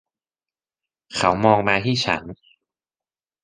[1.15, 2.23] เขามองมาที่ฉัน.